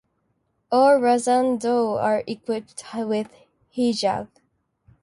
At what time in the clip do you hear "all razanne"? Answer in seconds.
0.71-1.59